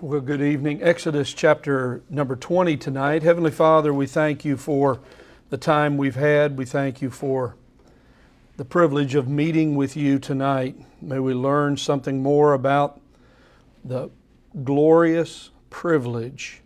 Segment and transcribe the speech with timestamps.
[0.00, 0.80] Well, good evening.
[0.80, 3.22] Exodus chapter number 20 tonight.
[3.22, 5.00] Heavenly Father, we thank you for
[5.50, 6.56] the time we've had.
[6.56, 7.56] We thank you for
[8.56, 10.76] the privilege of meeting with you tonight.
[11.00, 13.00] May we learn something more about
[13.84, 14.10] the
[14.62, 16.62] glorious privilege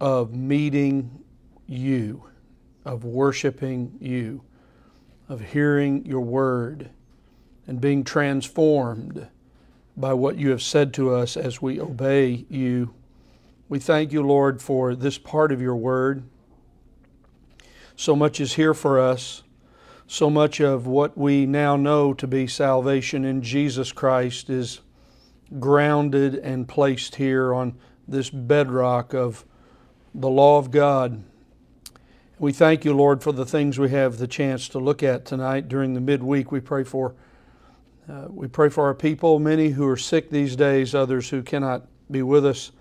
[0.00, 1.22] of meeting
[1.68, 2.24] you,
[2.84, 4.42] of worshiping you,
[5.28, 6.90] of hearing your word,
[7.68, 9.28] and being transformed
[10.00, 12.94] by what you have said to us as we obey you.
[13.68, 16.24] We thank you, Lord, for this part of your word.
[17.96, 19.42] So much is here for us.
[20.06, 24.80] So much of what we now know to be salvation in Jesus Christ is
[25.58, 27.76] grounded and placed here on
[28.08, 29.44] this bedrock of
[30.14, 31.22] the law of God.
[32.38, 35.68] We thank you, Lord, for the things we have the chance to look at tonight
[35.68, 36.50] during the midweek.
[36.50, 37.14] We pray for
[38.10, 41.86] uh, we pray for our people, many who are sick these days, others who cannot
[42.10, 42.72] be with us,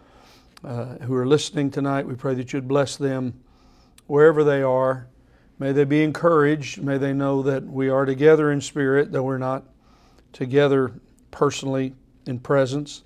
[0.64, 2.08] uh, who are listening tonight.
[2.08, 3.40] We pray that you'd bless them
[4.08, 5.08] wherever they are.
[5.60, 6.82] May they be encouraged.
[6.82, 9.66] May they know that we are together in spirit, though we're not
[10.34, 10.94] together
[11.30, 11.94] personally
[12.26, 13.04] in presence.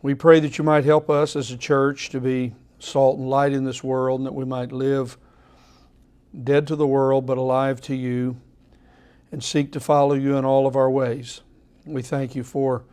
[0.00, 3.52] We pray that you might help us as a church to be salt and light
[3.52, 5.18] in this world, and that we might live
[6.44, 8.40] dead to the world but alive to you
[9.36, 11.42] and seek to follow you in all of our ways.
[11.84, 12.84] We thank you for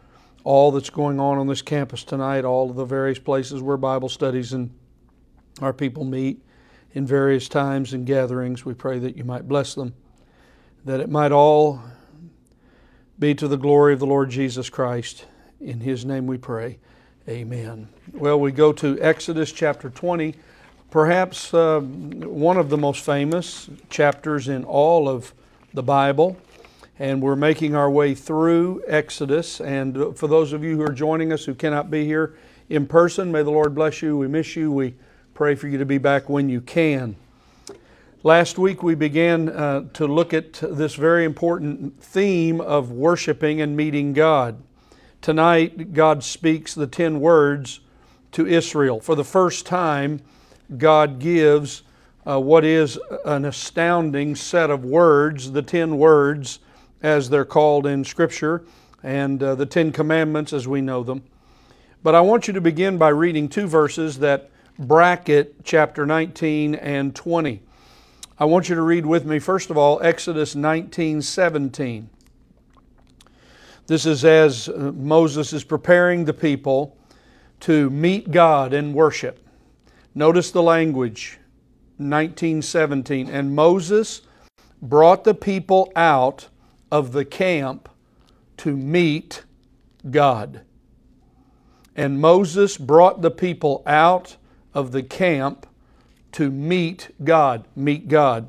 [0.44, 4.10] all that's going on on this campus tonight, all of the various places where Bible
[4.10, 4.70] studies and
[5.62, 6.44] our people meet
[6.92, 8.66] in various times and gatherings.
[8.66, 9.94] We pray that you might bless them,
[10.84, 11.82] that it might all
[13.18, 15.24] be to the glory of the Lord Jesus Christ.
[15.62, 16.78] In his name we pray.
[17.30, 17.88] Amen.
[18.12, 20.36] Well, we go to Exodus chapter 20,
[20.92, 25.34] perhaps uh, one of the most famous chapters in all of
[25.74, 26.38] the Bible,
[27.00, 29.60] and we're making our way through Exodus.
[29.60, 32.36] And for those of you who are joining us who cannot be here
[32.70, 34.16] in person, may the Lord bless you.
[34.16, 34.72] We miss you.
[34.72, 34.94] We
[35.34, 37.16] pray for you to be back when you can.
[38.22, 43.76] Last week we began uh, to look at this very important theme of worshiping and
[43.76, 44.62] meeting God.
[45.22, 47.80] Tonight, God speaks the ten words
[48.34, 49.00] to Israel.
[49.00, 50.22] For the first time,
[50.78, 51.82] God gives
[52.28, 56.60] uh, what is an astounding set of words, the ten words
[57.02, 58.64] as they're called in Scripture,
[59.04, 61.24] and uh, the Ten Commandments as we know them.
[62.02, 67.14] But I want you to begin by reading two verses that bracket chapter 19 and
[67.14, 67.62] 20.
[68.40, 72.10] I want you to read with me, first of all, Exodus 19 17.
[73.86, 76.98] This is as uh, Moses is preparing the people
[77.62, 79.46] to meet God and worship.
[80.16, 81.40] Notice the language
[82.10, 83.30] 1917.
[83.30, 84.22] And Moses
[84.82, 86.48] brought the people out
[86.92, 87.90] of the camp
[88.58, 89.44] to meet
[90.10, 90.62] God.
[91.96, 94.38] And Moses brought the people out
[94.74, 95.68] of the camp
[96.34, 97.66] to meet God.
[97.76, 98.48] Meet God.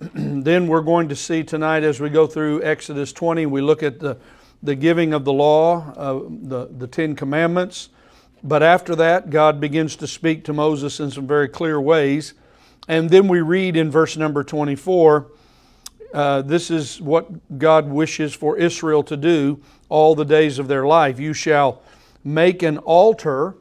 [0.14, 4.00] then we're going to see tonight as we go through Exodus 20, we look at
[4.00, 4.16] the,
[4.62, 7.88] the giving of the law, uh, the, the Ten Commandments.
[8.42, 12.34] But after that, God begins to speak to Moses in some very clear ways.
[12.88, 15.30] And then we read in verse number 24
[16.12, 20.86] uh, this is what God wishes for Israel to do all the days of their
[20.86, 21.18] life.
[21.18, 21.82] You shall
[22.22, 23.56] make an altar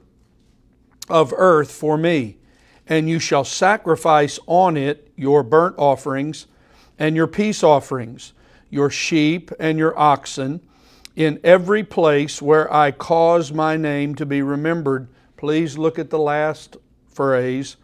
[1.10, 2.38] of earth for me,
[2.88, 6.48] and you shall sacrifice on it your burnt offerings
[7.00, 8.34] and your peace offerings,
[8.70, 10.62] your sheep and your oxen,
[11.16, 15.08] in every place where I cause my name to be remembered.
[15.38, 16.78] Please look at the last
[17.08, 17.78] phrase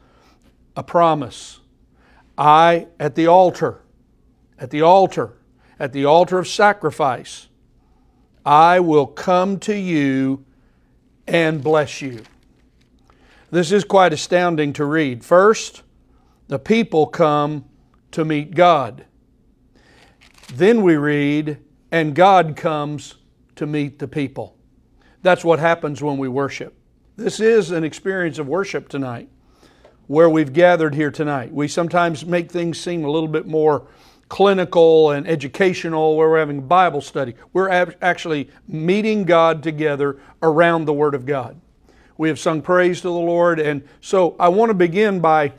[0.78, 1.60] a promise.
[2.38, 3.82] I, at the altar,
[4.60, 5.34] at the altar,
[5.80, 7.48] at the altar of sacrifice,
[8.46, 10.46] I will come to you
[11.28, 12.22] and bless you.
[13.50, 15.26] This is quite astounding to read.
[15.26, 15.82] First,
[16.48, 17.66] the people come
[18.12, 19.06] to meet God.
[20.54, 21.58] Then we read,
[21.92, 23.16] and God comes
[23.56, 24.56] to meet the people.
[25.24, 26.76] That's what happens when we worship.
[27.16, 29.30] This is an experience of worship tonight
[30.08, 31.54] where we've gathered here tonight.
[31.54, 33.86] We sometimes make things seem a little bit more
[34.30, 37.36] clinical and educational where we're having Bible study.
[37.54, 37.70] We're
[38.02, 41.60] actually meeting God together around the Word of God.
[42.18, 45.54] We have sung praise to the Lord, and so I want to begin by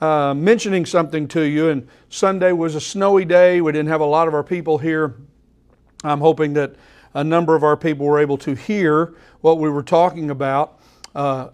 [0.00, 1.70] uh, mentioning something to you.
[1.70, 3.60] And Sunday was a snowy day.
[3.60, 5.16] We didn't have a lot of our people here.
[6.04, 6.76] I'm hoping that
[7.14, 10.80] a number of our people were able to hear what we were talking about.
[11.14, 11.48] Uh,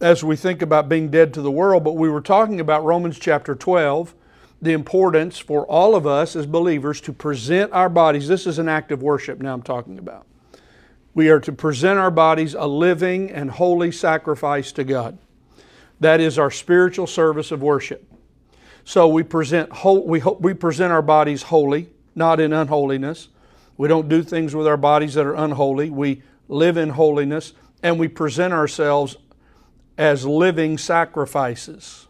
[0.00, 3.18] as we think about being dead to the world, but we were talking about Romans
[3.18, 4.14] chapter 12,
[4.60, 8.28] the importance for all of us as believers to present our bodies.
[8.28, 10.26] This is an act of worship now I'm talking about.
[11.14, 15.18] We are to present our bodies a living and holy sacrifice to God.
[16.00, 18.04] That is our spiritual service of worship.
[18.84, 23.28] So we present, we, we present our bodies holy, not in unholiness.
[23.76, 25.90] We don't do things with our bodies that are unholy.
[25.90, 29.16] We live in holiness and we present ourselves
[29.98, 32.06] as living sacrifices.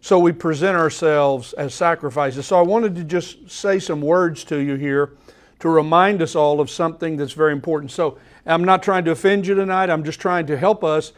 [0.00, 2.46] So we present ourselves as sacrifices.
[2.46, 5.16] So I wanted to just say some words to you here
[5.58, 7.90] to remind us all of something that's very important.
[7.90, 11.12] So I'm not trying to offend you tonight, I'm just trying to help us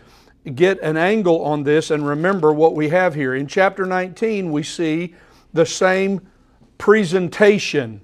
[0.55, 3.35] get an angle on this and remember what we have here.
[3.35, 5.15] In chapter 19, we see
[5.53, 6.27] the same
[6.79, 8.01] presentation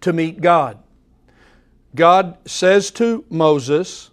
[0.00, 0.78] to meet God.
[1.94, 4.10] God says to Moses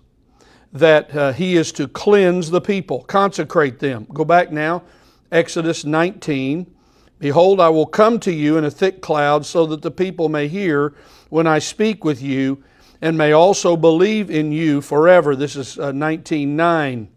[0.73, 4.07] that uh, he is to cleanse the people, consecrate them.
[4.13, 4.83] Go back now,
[5.31, 6.73] Exodus 19.
[7.19, 10.47] Behold, I will come to you in a thick cloud so that the people may
[10.47, 10.93] hear
[11.29, 12.63] when I speak with you
[13.01, 15.35] and may also believe in you forever.
[15.35, 17.07] This is uh, 19.9.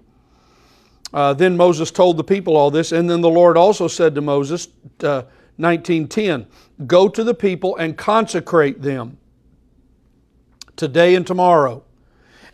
[1.12, 4.20] Uh, then Moses told the people all this, and then the Lord also said to
[4.20, 4.68] Moses,
[5.02, 5.22] uh,
[5.60, 6.46] 19.10,
[6.86, 9.18] Go to the people and consecrate them
[10.76, 11.84] today and tomorrow,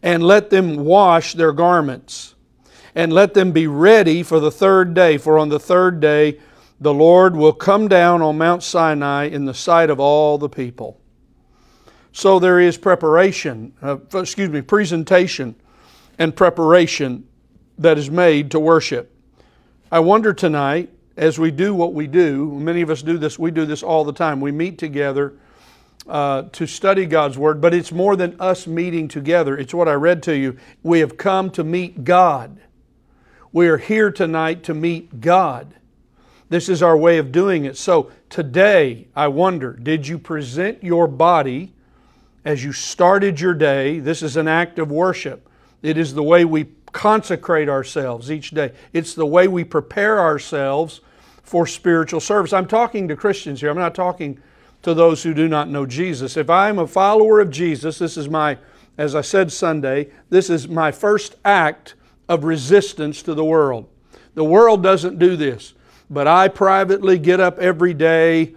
[0.02, 2.34] and let them wash their garments,
[2.94, 5.18] and let them be ready for the third day.
[5.18, 6.38] For on the third day
[6.80, 10.98] the Lord will come down on Mount Sinai in the sight of all the people.
[12.12, 15.54] So there is preparation, uh, excuse me, presentation
[16.18, 17.28] and preparation
[17.78, 19.14] that is made to worship.
[19.92, 23.50] I wonder tonight, as we do what we do, many of us do this, we
[23.50, 24.40] do this all the time.
[24.40, 25.34] We meet together
[26.10, 29.56] uh, to study God's Word, but it's more than us meeting together.
[29.56, 30.56] It's what I read to you.
[30.82, 32.60] We have come to meet God.
[33.52, 35.74] We are here tonight to meet God.
[36.48, 37.76] This is our way of doing it.
[37.76, 41.72] So today, I wonder, did you present your body?
[42.44, 43.98] as you started your day.
[44.00, 45.48] This is an act of worship.
[45.82, 51.00] It is the way we consecrate ourselves each day, it's the way we prepare ourselves
[51.44, 52.52] for spiritual service.
[52.52, 54.40] I'm talking to Christians here, I'm not talking
[54.82, 56.36] to those who do not know Jesus.
[56.36, 58.58] If I'm a follower of Jesus, this is my,
[58.96, 61.94] as I said Sunday, this is my first act
[62.28, 63.88] of resistance to the world.
[64.34, 65.74] The world doesn't do this,
[66.08, 68.54] but I privately get up every day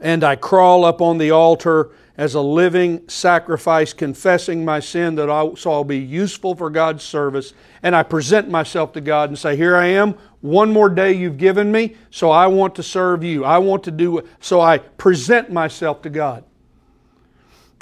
[0.00, 5.30] and I crawl up on the altar as a living sacrifice, confessing my sin that
[5.30, 7.54] I, so I'll be useful for God's service.
[7.82, 11.38] And I present myself to God and say, Here I am, one more day you've
[11.38, 13.44] given me, so I want to serve you.
[13.44, 14.22] I want to do.
[14.40, 16.44] So I present myself to God.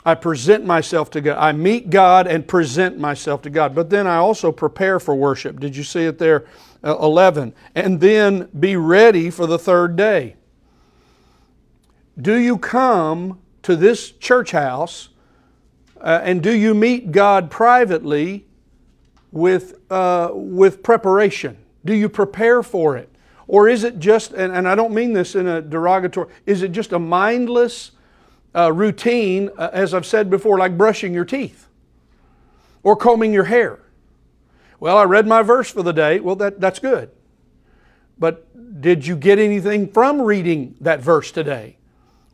[0.06, 1.37] I present myself to God.
[1.37, 3.75] I meet God and present myself to God.
[3.75, 5.58] But then I also prepare for worship.
[5.58, 6.47] Did you see it there?
[6.85, 7.53] Uh, 11.
[7.75, 10.37] And then be ready for the third day.
[12.20, 15.09] Do you come to this church house
[16.00, 18.47] uh, and do you meet God privately
[19.32, 21.59] with, uh, with preparation?
[21.87, 23.11] Do you prepare for it?
[23.49, 26.73] Or is it just, and, and I don't mean this in a derogatory, is it
[26.73, 27.93] just a mindless
[28.55, 31.69] uh, routine, uh, as I've said before, like brushing your teeth
[32.83, 33.79] or combing your hair?
[34.81, 36.21] Well, I read my verse for the day.
[36.21, 37.11] Well, that, that's good.
[38.19, 41.77] But did you get anything from reading that verse today?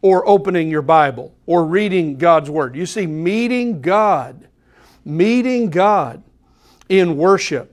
[0.02, 2.76] or opening your Bible or reading God's Word.
[2.76, 4.49] You see, meeting God,
[5.04, 6.22] meeting God
[6.88, 7.71] in worship,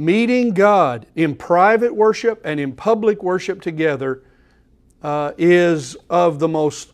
[0.00, 4.22] meeting God in private worship and in public worship together
[5.02, 6.92] uh, is of the most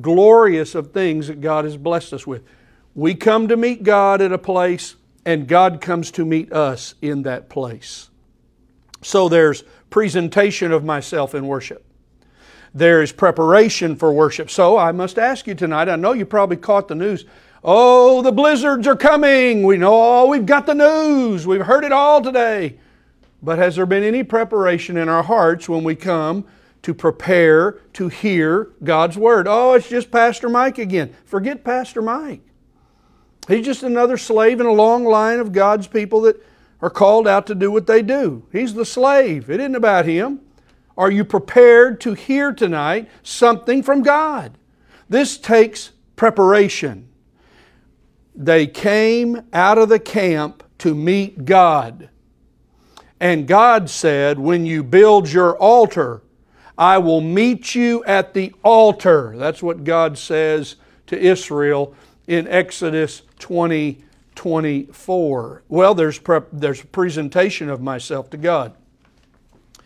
[0.00, 2.42] glorious of things that God has blessed us with.
[2.94, 7.22] We come to meet God at a place, and God comes to meet us in
[7.22, 8.10] that place.
[9.02, 11.84] So there's presentation of myself in worship
[12.74, 14.50] there is preparation for worship.
[14.50, 17.24] So I must ask you tonight, I know you probably caught the news.
[17.66, 19.62] Oh, the blizzards are coming.
[19.62, 21.46] We know, oh, we've got the news.
[21.46, 22.78] We've heard it all today.
[23.42, 26.44] But has there been any preparation in our hearts when we come
[26.82, 29.46] to prepare to hear God's Word?
[29.48, 31.14] Oh, it's just Pastor Mike again.
[31.24, 32.42] Forget Pastor Mike.
[33.48, 36.36] He's just another slave in a long line of God's people that
[36.82, 38.46] are called out to do what they do.
[38.52, 39.48] He's the slave.
[39.48, 40.40] It isn't about him.
[40.98, 44.58] Are you prepared to hear tonight something from God?
[45.08, 47.08] This takes preparation.
[48.34, 52.08] They came out of the camp to meet God.
[53.20, 56.22] And God said, When you build your altar,
[56.76, 59.34] I will meet you at the altar.
[59.36, 60.76] That's what God says
[61.06, 61.94] to Israel
[62.26, 65.62] in Exodus 20 24.
[65.68, 66.20] Well, there's,
[66.52, 68.74] there's a presentation of myself to God.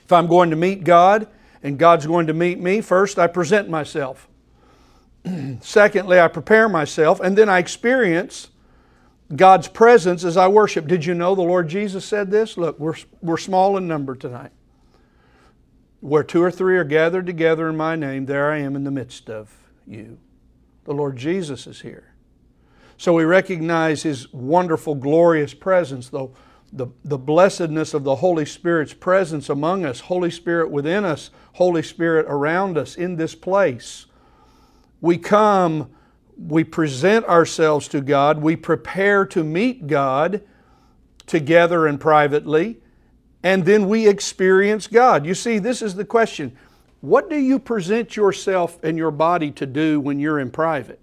[0.05, 1.29] If I'm going to meet God
[1.63, 4.28] and God's going to meet me, first I present myself.
[5.61, 8.49] Secondly, I prepare myself, and then I experience
[9.35, 10.87] God's presence as I worship.
[10.87, 12.57] Did you know the Lord Jesus said this?
[12.57, 14.53] Look, we're, we're small in number tonight.
[16.01, 18.91] Where two or three are gathered together in my name, there I am in the
[18.91, 19.53] midst of
[19.87, 20.19] you.
[20.85, 22.15] The Lord Jesus is here.
[22.97, 26.35] So we recognize His wonderful, glorious presence, though
[26.73, 31.83] the, the blessedness of the Holy Spirit's presence among us, Holy Spirit within us, Holy
[31.83, 34.07] Spirit around us in this place.
[35.01, 35.91] We come
[36.39, 40.43] we present ourselves to God, we prepare to meet God
[41.27, 42.79] together and privately,
[43.43, 45.27] and then we experience God.
[45.27, 46.57] You see, this is the question.
[47.01, 51.01] What do you present yourself and your body to do when you're in private?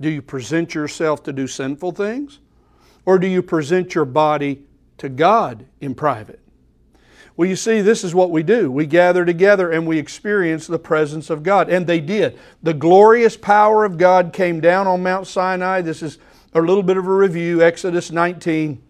[0.00, 2.40] Do you present yourself to do sinful things?
[3.04, 4.64] Or do you present your body
[4.98, 6.40] to God in private?
[7.36, 8.70] Well, you see, this is what we do.
[8.70, 11.68] We gather together and we experience the presence of God.
[11.68, 12.38] And they did.
[12.62, 15.80] The glorious power of God came down on Mount Sinai.
[15.80, 16.18] This is
[16.54, 18.80] a little bit of a review, Exodus 19.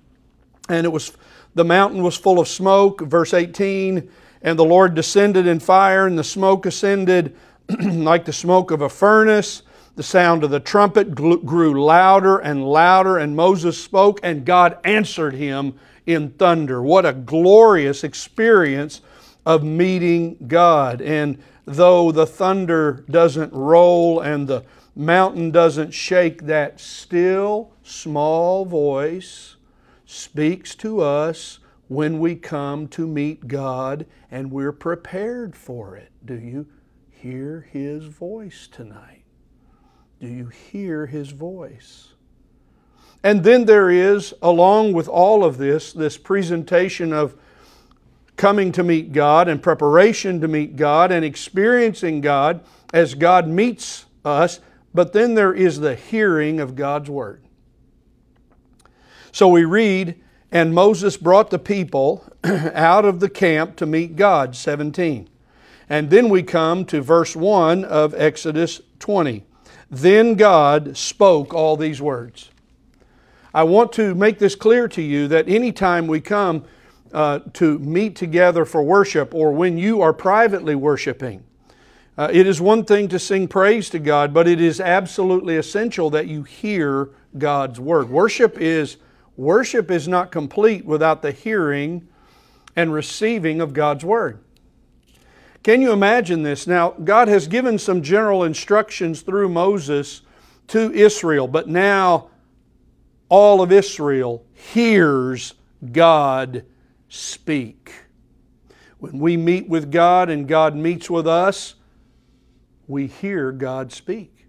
[0.68, 1.12] And it was
[1.54, 4.10] the mountain was full of smoke, verse 18,
[4.42, 7.36] and the Lord descended in fire, and the smoke ascended
[7.80, 9.62] like the smoke of a furnace.
[9.94, 15.34] The sound of the trumpet grew louder and louder, and Moses spoke, and God answered
[15.34, 16.82] him in thunder.
[16.82, 19.00] What a glorious experience
[19.46, 21.00] of meeting God.
[21.00, 29.56] And though the thunder doesn't roll and the mountain doesn't shake, that still small voice
[30.06, 31.58] speaks to us
[31.88, 36.10] when we come to meet God and we're prepared for it.
[36.24, 36.66] Do you
[37.10, 39.24] hear His voice tonight?
[40.20, 42.13] Do you hear His voice?
[43.24, 47.34] And then there is, along with all of this, this presentation of
[48.36, 52.60] coming to meet God and preparation to meet God and experiencing God
[52.92, 54.60] as God meets us,
[54.92, 57.42] but then there is the hearing of God's Word.
[59.32, 60.20] So we read,
[60.52, 65.30] and Moses brought the people out of the camp to meet God, 17.
[65.88, 69.44] And then we come to verse 1 of Exodus 20.
[69.90, 72.50] Then God spoke all these words.
[73.54, 76.64] I want to make this clear to you that anytime we come
[77.12, 81.44] uh, to meet together for worship or when you are privately worshiping,
[82.18, 86.10] uh, it is one thing to sing praise to God, but it is absolutely essential
[86.10, 88.10] that you hear God's word.
[88.10, 88.96] Worship is
[89.36, 92.08] worship is not complete without the hearing
[92.74, 94.40] and receiving of God's word.
[95.62, 96.66] Can you imagine this?
[96.66, 100.22] Now, God has given some general instructions through Moses
[100.68, 102.30] to Israel, but now
[103.28, 105.54] all of Israel hears
[105.92, 106.64] God
[107.08, 107.92] speak.
[108.98, 111.74] When we meet with God and God meets with us,
[112.86, 114.46] we hear God speak.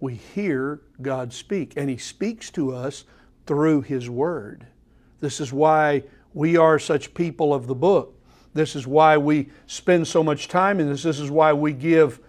[0.00, 3.04] We hear God speak, and He speaks to us
[3.46, 4.66] through His Word.
[5.20, 6.02] This is why
[6.34, 8.18] we are such people of the book.
[8.54, 11.02] This is why we spend so much time in this.
[11.02, 12.20] This is why we give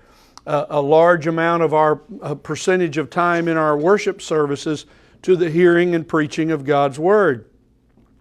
[0.45, 4.85] a, a large amount of our percentage of time in our worship services
[5.23, 7.49] to the hearing and preaching of God's Word.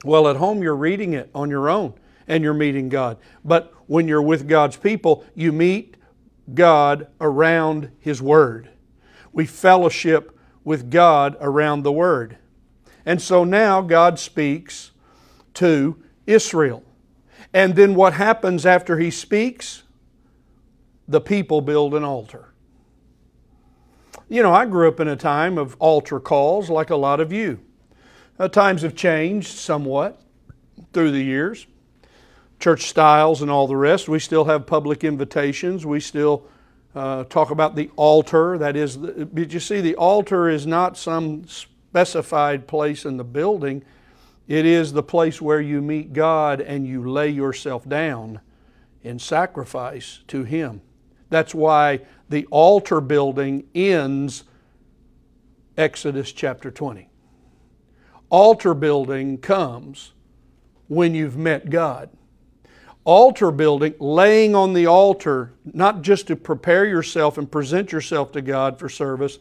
[0.05, 1.95] Well, at home, you're reading it on your own
[2.27, 3.19] and you're meeting God.
[3.45, 5.97] But when you're with God's people, you meet
[6.55, 8.71] God around His Word.
[9.33, 12.39] We fellowship with God around the Word.
[13.05, 14.93] And so now God speaks
[15.55, 16.85] to Israel.
[17.53, 19.83] And then what happens after He speaks?
[21.09, 22.52] The people build an altar.
[24.33, 27.35] You know, I grew up in a time of altar calls like a lot of
[27.35, 27.61] you.
[28.39, 30.23] Uh, times have changed somewhat
[30.95, 31.67] through the years.
[32.59, 34.09] Church styles and all the rest.
[34.09, 35.85] We still have public invitations.
[35.85, 36.47] We still
[36.95, 38.57] uh, talk about the altar.
[38.57, 43.25] That is, the, but you see, the altar is not some specified place in the
[43.25, 43.85] building.
[44.49, 48.41] It is the place where you meet God and you lay yourself down
[49.03, 50.81] in sacrifice to Him.
[51.29, 52.01] That's why
[52.33, 54.45] the altar building ends
[55.77, 57.09] Exodus chapter 20.
[58.31, 60.13] Altar building comes
[60.89, 62.09] when you've met God.
[63.05, 68.41] Altar building, laying on the altar, not just to prepare yourself and present yourself to
[68.41, 69.39] God for service,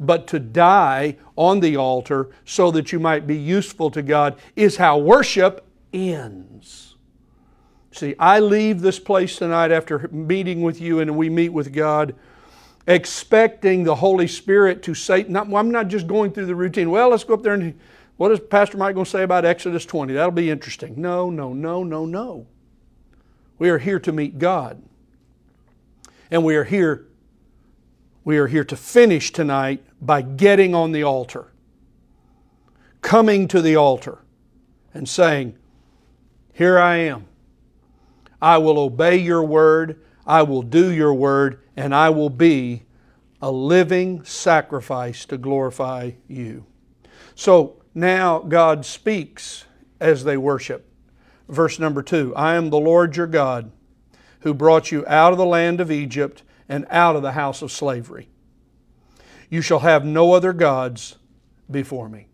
[0.00, 4.78] but to die on the altar so that you might be useful to God, is
[4.78, 6.96] how worship ends.
[7.92, 12.16] See, I leave this place tonight after meeting with you and we meet with God
[12.86, 16.90] expecting the Holy Spirit to say, not, I'm not just going through the routine.
[16.90, 17.78] Well, let's go up there and
[18.16, 20.12] what is Pastor Mike going to say about Exodus 20?
[20.12, 21.00] That'll be interesting.
[21.00, 22.46] No, no, no, no, no.
[23.58, 24.82] We are here to meet God.
[26.30, 27.06] And we are here
[28.24, 31.52] we are here to finish tonight by getting on the altar,
[33.00, 34.18] coming to the altar,
[34.94, 35.58] and saying,
[36.52, 37.26] Here I am.
[38.40, 42.84] I will obey your word, I will do your word, and I will be
[43.40, 46.64] a living sacrifice to glorify you.
[47.34, 49.64] So now God speaks
[50.00, 50.88] as they worship.
[51.48, 53.72] Verse number two I am the Lord your God
[54.40, 57.72] who brought you out of the land of Egypt and out of the house of
[57.72, 58.28] slavery.
[59.48, 61.16] You shall have no other gods
[61.70, 62.28] before me.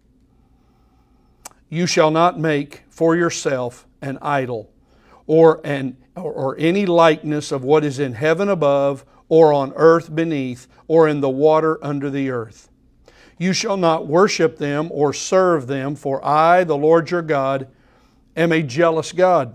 [1.68, 4.70] You shall not make for yourself an idol
[5.26, 10.14] or, an, or, or any likeness of what is in heaven above or on earth
[10.14, 12.70] beneath, or in the water under the earth.
[13.36, 17.68] You shall not worship them or serve them, for I, the Lord your God,
[18.36, 19.54] am a jealous God,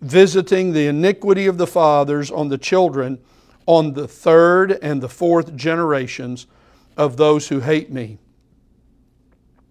[0.00, 3.18] visiting the iniquity of the fathers on the children,
[3.66, 6.46] on the third and the fourth generations
[6.96, 8.18] of those who hate me,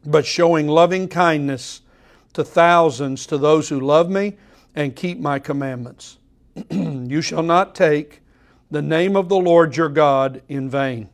[0.05, 1.81] but showing loving kindness
[2.33, 4.35] to thousands to those who love me
[4.75, 6.17] and keep my commandments.
[6.69, 8.21] you shall not take
[8.71, 11.09] the name of the Lord your God in vain.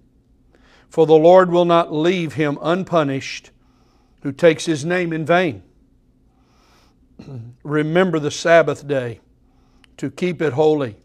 [0.90, 3.52] For the Lord will not leave him unpunished
[4.22, 5.64] who takes his name in vain.
[7.64, 9.20] Remember the Sabbath day
[9.98, 10.96] to keep it holy.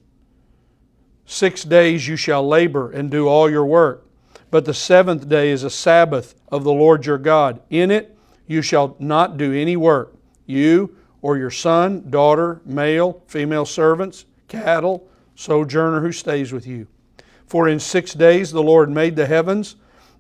[1.27, 4.07] Six days you shall labor and do all your work,
[4.51, 7.61] but the seventh day is a Sabbath of the Lord your God.
[7.71, 10.15] In it you shall not do any work,
[10.47, 16.87] you or your son, daughter, male, female servants, cattle, sojourner who stays with you.
[17.47, 19.77] For in six days the Lord made the heavens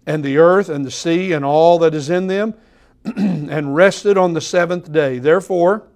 [0.06, 2.54] and the earth and the sea and all that is in them,
[3.04, 5.18] and rested on the seventh day.
[5.18, 5.87] Therefore,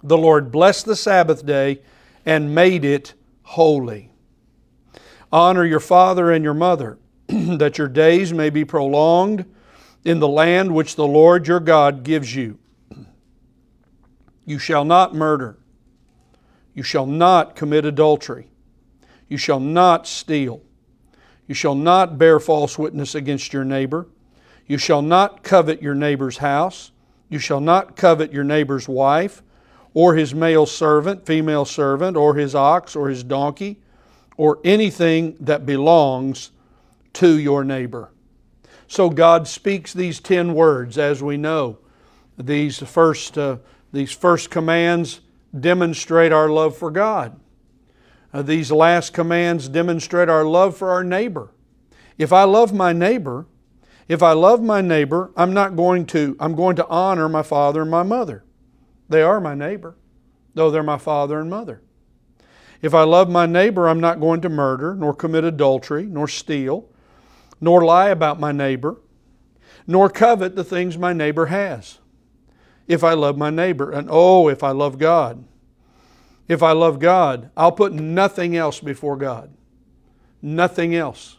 [0.00, 1.82] the Lord blessed the Sabbath day
[2.24, 4.12] and made it holy.
[5.32, 9.44] Honor your father and your mother, that your days may be prolonged
[10.04, 12.60] in the land which the Lord your God gives you.
[14.50, 15.58] You shall not murder.
[16.74, 18.50] You shall not commit adultery.
[19.28, 20.60] You shall not steal.
[21.46, 24.08] You shall not bear false witness against your neighbor.
[24.66, 26.90] You shall not covet your neighbor's house.
[27.28, 29.40] You shall not covet your neighbor's wife,
[29.94, 33.78] or his male servant, female servant, or his ox, or his donkey,
[34.36, 36.50] or anything that belongs
[37.12, 38.10] to your neighbor.
[38.88, 41.78] So God speaks these ten words, as we know.
[42.36, 43.58] These first, uh,
[43.92, 45.20] these first commands
[45.58, 47.38] demonstrate our love for God.
[48.32, 51.50] Uh, these last commands demonstrate our love for our neighbor.
[52.16, 53.46] If I love my neighbor,
[54.06, 57.82] if I love my neighbor, I'm not going to, I'm going to honor my father
[57.82, 58.44] and my mother.
[59.08, 59.96] They are my neighbor,
[60.54, 61.82] though they're my father and mother.
[62.82, 66.88] If I love my neighbor, I'm not going to murder, nor commit adultery, nor steal,
[67.60, 68.96] nor lie about my neighbor,
[69.86, 71.99] nor covet the things my neighbor has
[72.90, 73.92] if I love my neighbor.
[73.92, 75.44] And oh, if I love God.
[76.48, 79.54] If I love God, I'll put nothing else before God.
[80.42, 81.38] Nothing else.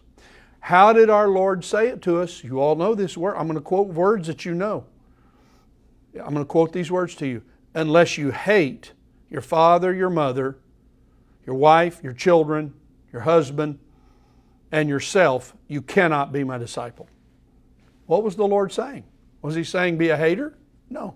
[0.61, 2.41] How did our Lord say it to us?
[2.41, 3.35] You all know this word.
[3.35, 4.85] I'm going to quote words that you know.
[6.13, 7.41] I'm going to quote these words to you.
[7.73, 8.93] Unless you hate
[9.29, 10.57] your father, your mother,
[11.45, 12.73] your wife, your children,
[13.11, 13.77] your husband,
[14.71, 17.09] and yourself, you cannot be my disciple.
[18.05, 19.03] What was the Lord saying?
[19.41, 20.57] Was He saying be a hater?
[20.89, 21.15] No.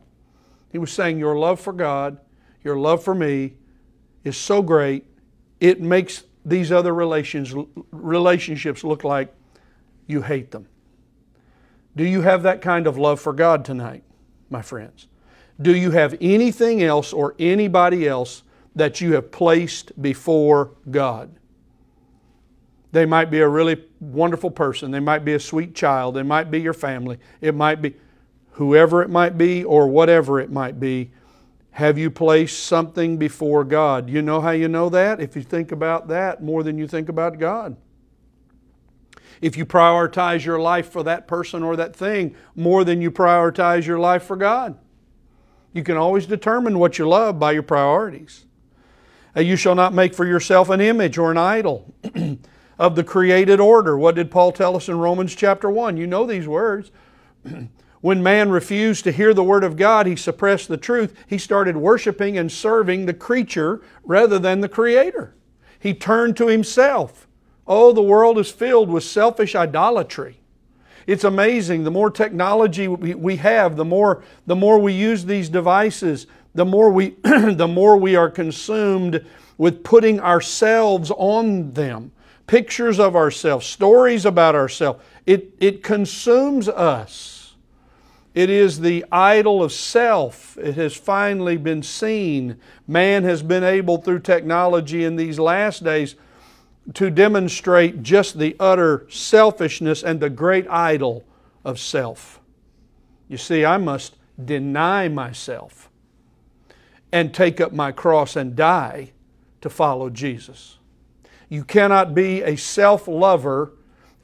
[0.75, 2.17] He was saying, Your love for God,
[2.61, 3.53] your love for me
[4.25, 5.05] is so great,
[5.61, 7.55] it makes these other relations,
[7.91, 9.33] relationships look like
[10.05, 10.67] you hate them.
[11.95, 14.03] Do you have that kind of love for God tonight,
[14.49, 15.07] my friends?
[15.61, 18.43] Do you have anything else or anybody else
[18.75, 21.33] that you have placed before God?
[22.91, 24.91] They might be a really wonderful person.
[24.91, 26.15] They might be a sweet child.
[26.15, 27.17] They might be your family.
[27.39, 27.95] It might be
[28.55, 31.11] whoever it might be or whatever it might be,
[31.71, 34.09] have you placed something before God?
[34.09, 35.19] You know how you know that?
[35.19, 37.75] If you think about that more than you think about God.
[39.41, 43.85] If you prioritize your life for that person or that thing more than you prioritize
[43.85, 44.77] your life for God.
[45.73, 48.45] You can always determine what you love by your priorities.
[49.35, 51.93] Uh, you shall not make for yourself an image or an idol
[52.79, 53.97] of the created order.
[53.97, 55.97] What did Paul tell us in Romans chapter 1?
[55.97, 56.91] You know these words.
[58.05, 61.17] When man refused to hear the Word of God, he suppressed the truth.
[61.25, 65.33] He started worshiping and serving the creature rather than the Creator.
[65.79, 67.27] He turned to himself.
[67.65, 70.37] Oh, the world is filled with selfish idolatry.
[71.07, 71.83] It's amazing.
[71.83, 76.91] The more technology we have, the more, the more we use these devices, the more
[76.91, 79.25] we, the more we are consumed
[79.57, 82.11] with putting ourselves on them
[82.45, 85.03] pictures of ourselves, stories about ourselves.
[85.25, 87.34] It, it consumes us.
[88.35, 90.57] It is the idol of self.
[90.57, 92.59] It has finally been seen.
[92.85, 96.15] Man has been able, through technology in these last days,
[96.95, 101.23] to demonstrate just the utter selfishness and the great idol
[101.63, 102.41] of self.
[103.29, 105.89] You see, I must deny myself
[107.13, 109.13] and take up my cross and die
[109.61, 110.77] to follow Jesus.
[111.47, 113.71] You cannot be a self lover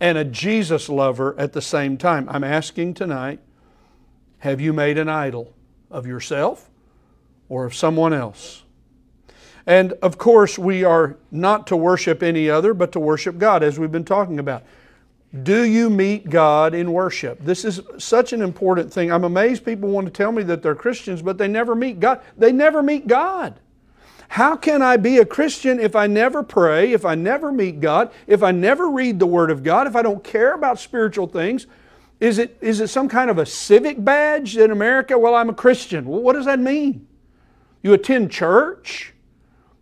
[0.02, 2.28] and a Jesus lover at the same time.
[2.28, 3.40] I'm asking tonight
[4.42, 5.54] have you made an idol
[5.92, 6.68] of yourself
[7.48, 8.64] or of someone else?
[9.68, 13.78] And of course, we are not to worship any other, but to worship God, as
[13.78, 14.64] we've been talking about.
[15.44, 17.40] Do you meet God in worship?
[17.40, 19.12] This is such an important thing.
[19.12, 22.22] I'm amazed people want to tell me that they're Christians, but they never meet God.
[22.36, 23.60] They never meet God.
[24.28, 28.12] How can I be a Christian if I never pray, if I never meet God,
[28.26, 31.68] if I never read the Word of God, if I don't care about spiritual things?
[32.22, 35.18] Is it, is it some kind of a civic badge in America?
[35.18, 36.06] Well, I'm a Christian.
[36.06, 37.08] Well, what does that mean?
[37.82, 39.14] You attend church?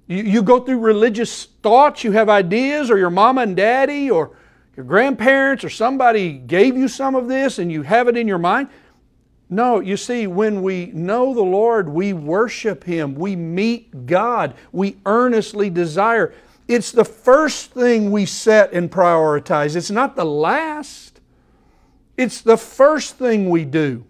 [0.07, 4.37] You, you go through religious thoughts, you have ideas, or your mama and daddy, or
[4.77, 8.37] your grandparents, or somebody gave you some of this and you have it in your
[8.37, 8.69] mind.
[9.49, 14.95] No, you see, when we know the Lord, we worship Him, we meet God, we
[15.05, 16.33] earnestly desire.
[16.69, 21.08] It's the first thing we set and prioritize, it's not the last.
[22.19, 24.03] It's the first thing we do.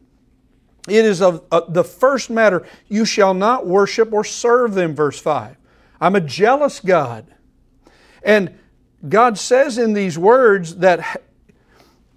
[0.88, 2.66] It is uh, the first matter.
[2.88, 5.56] You shall not worship or serve them, verse 5.
[6.02, 7.28] I'm a jealous God.
[8.24, 8.58] And
[9.08, 11.22] God says in these words that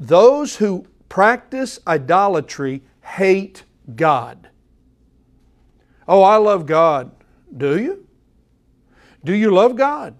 [0.01, 4.49] those who practice idolatry hate God.
[6.09, 7.11] Oh, I love God.
[7.55, 8.07] Do you?
[9.23, 10.15] Do you love God?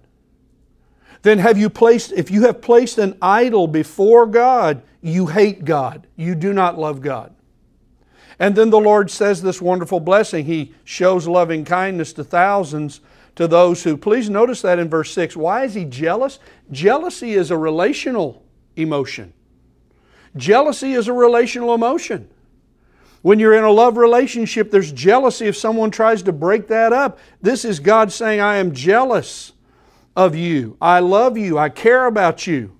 [1.23, 6.07] Then have you placed, if you have placed an idol before God, you hate God.
[6.15, 7.35] You do not love God.
[8.39, 10.45] And then the Lord says this wonderful blessing.
[10.45, 13.01] He shows loving kindness to thousands
[13.35, 15.35] to those who, please notice that in verse 6.
[15.35, 16.39] Why is he jealous?
[16.71, 18.43] Jealousy is a relational
[18.75, 19.33] emotion.
[20.35, 22.29] Jealousy is a relational emotion.
[23.21, 27.19] When you're in a love relationship, there's jealousy if someone tries to break that up.
[27.41, 29.53] This is God saying, I am jealous
[30.15, 30.77] of you.
[30.81, 31.57] I love you.
[31.57, 32.75] I care about you.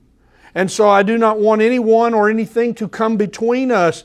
[0.56, 4.04] And so I do not want anyone or anything to come between us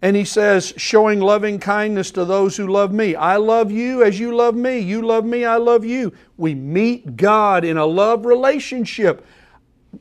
[0.00, 3.16] and he says, showing loving kindness to those who love me.
[3.16, 4.78] I love you as you love me.
[4.78, 6.12] You love me, I love you.
[6.36, 9.26] We meet God in a love relationship.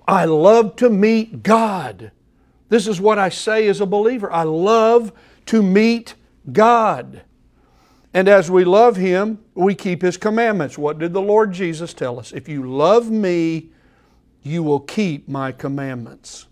[0.07, 2.11] I love to meet God.
[2.69, 4.31] This is what I say as a believer.
[4.31, 5.11] I love
[5.47, 6.13] to meet
[6.51, 7.23] God.
[8.13, 10.77] And as we love Him, we keep His commandments.
[10.77, 12.31] What did the Lord Jesus tell us?
[12.33, 13.71] If you love me,
[14.47, 16.47] you will keep my commandments.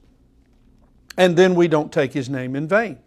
[1.18, 3.00] And then we don't take His name in vain.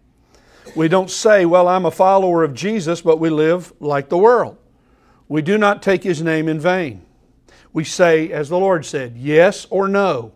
[0.75, 4.57] We don't say, Well, I'm a follower of Jesus, but we live like the world.
[5.29, 7.05] We do not take His name in vain.
[7.73, 10.33] We say, as the Lord said, yes or no.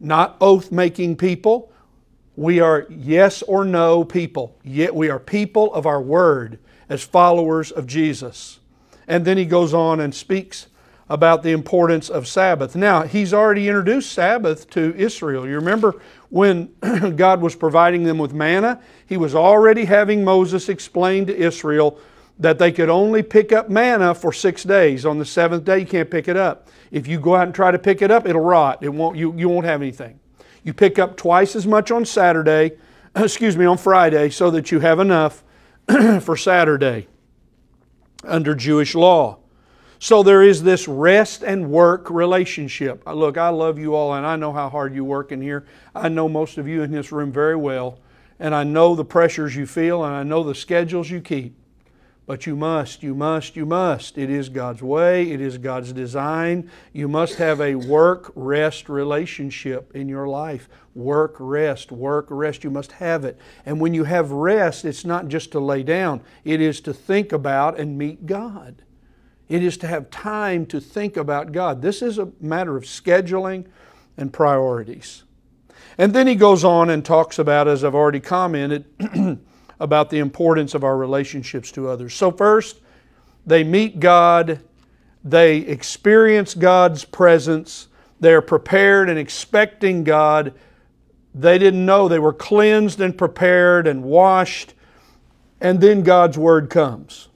[0.00, 1.72] Not oath making people.
[2.36, 4.58] We are yes or no people.
[4.64, 6.58] Yet we are people of our word
[6.88, 8.60] as followers of Jesus.
[9.06, 10.68] And then he goes on and speaks
[11.10, 12.76] about the importance of Sabbath.
[12.76, 15.44] Now, he's already introduced Sabbath to Israel.
[15.44, 16.72] You remember when
[17.16, 21.98] God was providing them with manna, he was already having Moses explain to Israel
[22.38, 25.04] that they could only pick up manna for six days.
[25.04, 26.68] On the seventh day, you can't pick it up.
[26.92, 28.78] If you go out and try to pick it up, it'll rot.
[28.80, 30.20] It won't, you, you won't have anything.
[30.62, 32.78] You pick up twice as much on Saturday,
[33.16, 35.42] excuse me, on Friday, so that you have enough
[36.20, 37.08] for Saturday
[38.22, 39.39] under Jewish law.
[40.02, 43.06] So there is this rest and work relationship.
[43.06, 45.66] Uh, look, I love you all, and I know how hard you work in here.
[45.94, 47.98] I know most of you in this room very well,
[48.38, 51.54] and I know the pressures you feel, and I know the schedules you keep.
[52.24, 54.16] But you must, you must, you must.
[54.16, 56.70] It is God's way, it is God's design.
[56.94, 60.70] You must have a work rest relationship in your life.
[60.94, 62.64] Work rest, work rest.
[62.64, 63.38] You must have it.
[63.66, 67.32] And when you have rest, it's not just to lay down, it is to think
[67.32, 68.82] about and meet God.
[69.50, 71.82] It is to have time to think about God.
[71.82, 73.66] This is a matter of scheduling
[74.16, 75.24] and priorities.
[75.98, 78.84] And then he goes on and talks about, as I've already commented,
[79.80, 82.14] about the importance of our relationships to others.
[82.14, 82.80] So, first,
[83.44, 84.60] they meet God,
[85.24, 87.88] they experience God's presence,
[88.20, 90.54] they're prepared and expecting God.
[91.34, 94.74] They didn't know they were cleansed and prepared and washed,
[95.60, 97.29] and then God's Word comes.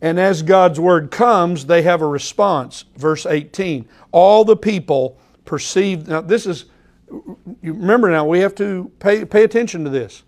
[0.00, 2.84] And as God's word comes, they have a response.
[2.96, 6.08] Verse 18 All the people perceived.
[6.08, 6.66] Now, this is,
[7.10, 10.22] you remember now, we have to pay, pay attention to this.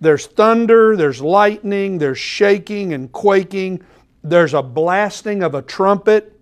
[0.00, 3.84] There's thunder, there's lightning, there's shaking and quaking,
[4.22, 6.38] there's a blasting of a trumpet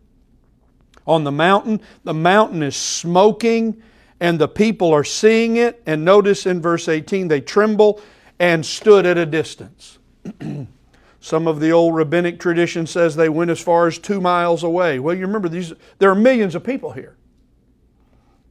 [1.06, 1.80] on the mountain.
[2.04, 3.82] The mountain is smoking,
[4.20, 5.82] and the people are seeing it.
[5.86, 8.00] And notice in verse 18, they tremble
[8.38, 9.98] and stood at a distance.
[11.20, 14.98] Some of the old rabbinic tradition says they went as far as two miles away.
[14.98, 17.16] Well, you remember these, there are millions of people here.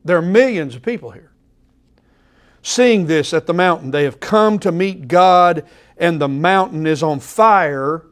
[0.04, 1.32] There are millions of people here.
[2.62, 5.66] Seeing this at the mountain, they have come to meet God,
[5.98, 8.06] and the mountain is on fire,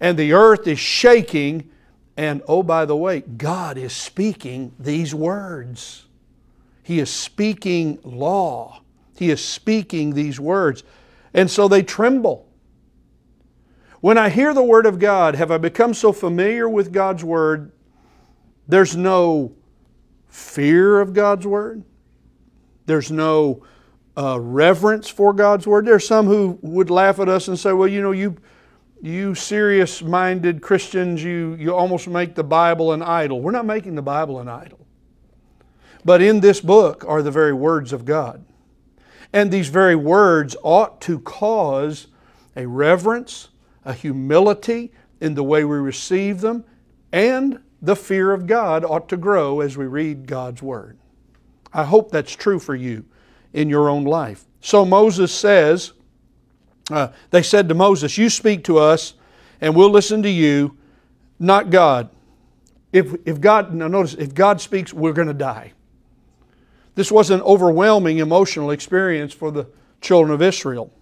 [0.00, 1.70] and the earth is shaking.
[2.16, 6.06] And oh, by the way, God is speaking these words.
[6.82, 8.82] He is speaking law.
[9.16, 10.82] He is speaking these words.
[11.32, 12.49] And so they tremble.
[14.00, 17.72] When I hear the Word of God, have I become so familiar with God's Word,
[18.66, 19.54] there's no
[20.28, 21.84] fear of God's Word?
[22.86, 23.62] There's no
[24.16, 25.84] uh, reverence for God's Word?
[25.86, 28.36] There's some who would laugh at us and say, well, you know, you,
[29.02, 33.40] you serious minded Christians, you, you almost make the Bible an idol.
[33.40, 34.86] We're not making the Bible an idol.
[36.04, 38.44] But in this book are the very words of God.
[39.32, 42.06] And these very words ought to cause
[42.56, 43.48] a reverence,
[43.84, 46.64] a humility in the way we receive them,
[47.12, 50.98] and the fear of God ought to grow as we read God's Word.
[51.72, 53.04] I hope that's true for you
[53.52, 54.44] in your own life.
[54.60, 55.92] So Moses says,
[56.90, 59.14] uh, they said to Moses, You speak to us,
[59.60, 60.76] and we'll listen to you,
[61.38, 62.10] not God.
[62.92, 65.72] If, if God, now notice, if God speaks, we're going to die.
[66.96, 69.68] This was an overwhelming emotional experience for the
[70.00, 70.92] children of Israel.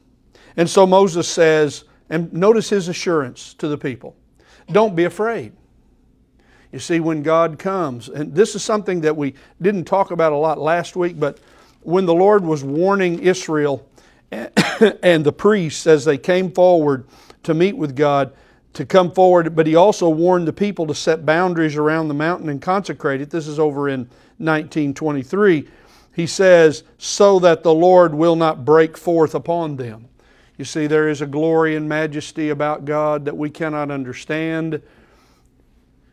[0.57, 4.17] And so Moses says, and notice his assurance to the people
[4.71, 5.53] don't be afraid.
[6.73, 10.37] You see, when God comes, and this is something that we didn't talk about a
[10.37, 11.39] lot last week, but
[11.81, 13.89] when the Lord was warning Israel
[14.31, 17.07] and the priests as they came forward
[17.45, 18.35] to meet with God,
[18.75, 22.51] to come forward, but he also warned the people to set boundaries around the mountain
[22.51, 23.31] and consecrate it.
[23.31, 24.01] This is over in
[24.37, 25.67] 1923.
[26.15, 30.09] He says, so that the Lord will not break forth upon them.
[30.59, 34.83] You see, there is a glory and majesty about God that we cannot understand.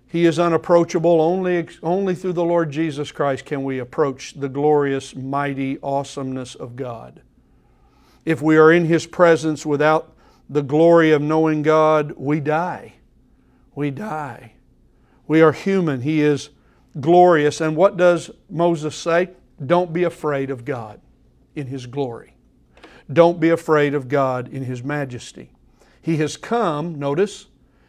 [0.07, 1.19] He is unapproachable.
[1.19, 6.75] Only, only through the Lord Jesus Christ can we approach the glorious, mighty awesomeness of
[6.75, 7.21] God.
[8.23, 10.15] If we are in His presence without
[10.47, 12.93] the glory of knowing God, we die.
[13.73, 14.53] We die.
[15.27, 16.01] We are human.
[16.01, 16.49] He is
[16.99, 17.61] glorious.
[17.61, 19.31] And what does Moses say?
[19.65, 21.01] Don't be afraid of God
[21.55, 22.34] in His glory.
[23.11, 25.51] Don't be afraid of God in His majesty.
[26.01, 27.47] He has come, notice,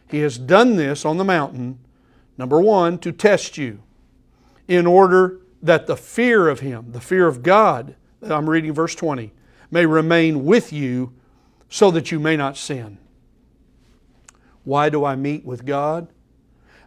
[0.09, 1.79] He has done this on the mountain,
[2.37, 3.83] number one, to test you
[4.69, 9.33] in order that the fear of Him, the fear of God, I'm reading verse 20,
[9.71, 11.13] may remain with you
[11.69, 12.99] so that you may not sin.
[14.65, 16.09] Why do I meet with God?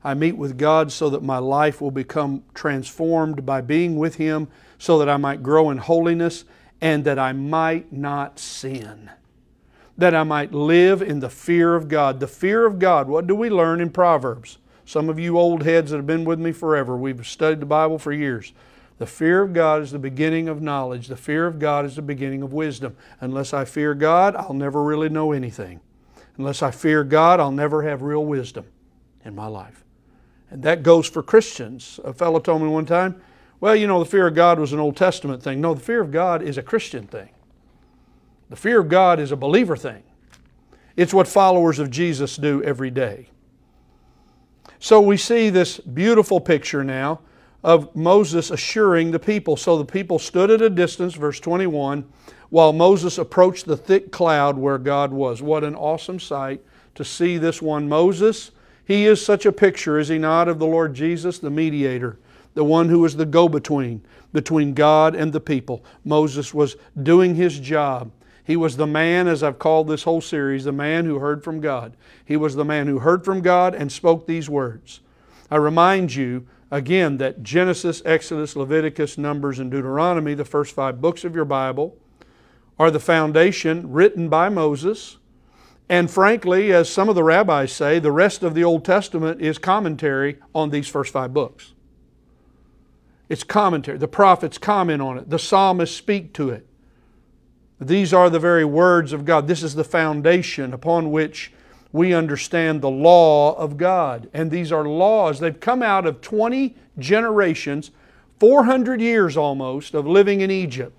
[0.04, 4.48] I meet with God so that my life will become transformed by being with Him,
[4.78, 6.46] so that I might grow in holiness
[6.82, 9.10] and that I might not sin.
[9.98, 12.20] That I might live in the fear of God.
[12.20, 14.58] The fear of God, what do we learn in Proverbs?
[14.86, 18.00] Some of you old heads that have been with me forever, we've studied the Bible
[18.00, 18.54] for years.
[18.98, 21.08] The fear of God is the beginning of knowledge.
[21.08, 22.98] The fear of God is the beginning of wisdom.
[23.22, 25.80] Unless I fear God, I'll never really know anything.
[26.38, 28.66] Unless I fear God, I'll never have real wisdom
[29.24, 29.86] in my life.
[30.50, 32.00] And that goes for Christians.
[32.04, 33.22] A fellow told me one time,
[33.62, 35.60] well, you know, the fear of God was an Old Testament thing.
[35.60, 37.30] No, the fear of God is a Christian thing.
[38.50, 40.04] The fear of God is a believer thing.
[40.96, 43.30] It's what followers of Jesus do every day.
[44.80, 47.20] So we see this beautiful picture now
[47.64, 49.58] of Moses assuring the people.
[49.58, 52.06] So the people stood at a distance, verse 21,
[52.50, 55.42] while Moses approached the thick cloud where God was.
[55.42, 56.62] What an awesome sight
[56.96, 58.52] to see this one Moses.
[58.86, 62.18] He is such a picture, is he not, of the Lord Jesus, the mediator
[62.54, 64.02] the one who was the go between
[64.34, 65.84] between God and the people.
[66.04, 68.12] Moses was doing his job.
[68.44, 71.62] He was the man, as I've called this whole series, the man who heard from
[71.62, 71.96] God.
[72.26, 75.02] He was the man who heard from God and spoke these words.
[75.52, 81.24] I remind you again that Genesis, Exodus, Leviticus, Numbers, and Deuteronomy, the first five books
[81.24, 81.96] of your Bible,
[82.78, 85.18] are the foundation written by Moses.
[85.88, 89.58] And frankly, as some of the rabbis say, the rest of the Old Testament is
[89.58, 91.74] commentary on these first five books.
[93.30, 94.00] It's commentary.
[94.00, 95.30] The prophets comment on it.
[95.30, 96.66] The psalmists speak to it.
[97.80, 99.48] These are the very words of God.
[99.48, 101.54] This is the foundation upon which
[101.94, 104.30] we understand the law of God.
[104.34, 105.40] And these are laws.
[105.40, 107.92] They've come out of 20 generations,
[108.40, 110.96] 400 years almost of living in Egypt.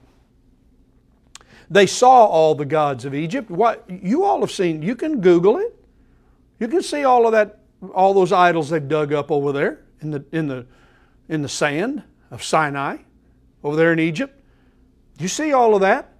[1.68, 3.50] They saw all the gods of Egypt.
[3.50, 5.76] What you all have seen, you can Google it.
[6.58, 7.60] You can see all of that,
[7.94, 10.66] all those idols they've dug up over there in the in the
[11.28, 12.98] in the sand of Sinai,
[13.62, 14.42] over there in Egypt.
[15.18, 16.12] You see all of that?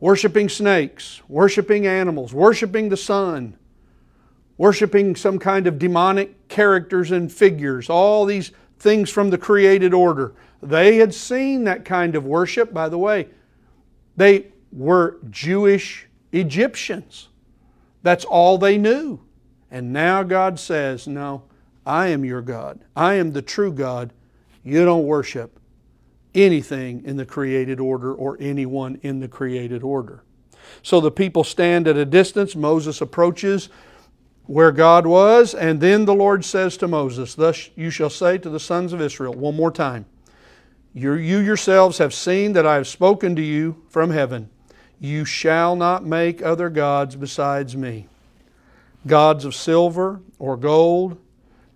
[0.00, 3.56] Worshipping snakes, worshiping animals, worshiping the sun,
[4.58, 10.34] worshiping some kind of demonic characters and figures, all these things from the created order.
[10.62, 13.28] They had seen that kind of worship, by the way.
[14.16, 17.28] They were Jewish Egyptians.
[18.02, 19.20] That's all they knew.
[19.70, 21.44] And now God says, No,
[21.86, 22.80] I am your God.
[22.94, 24.12] I am the true God.
[24.64, 25.60] You don't worship
[26.34, 30.24] anything in the created order or anyone in the created order.
[30.82, 32.56] So the people stand at a distance.
[32.56, 33.68] Moses approaches
[34.46, 38.50] where God was, and then the Lord says to Moses, Thus you shall say to
[38.50, 40.06] the sons of Israel, one more time,
[40.92, 44.48] you, you yourselves have seen that I have spoken to you from heaven.
[45.00, 48.06] You shall not make other gods besides me.
[49.06, 51.18] Gods of silver or gold,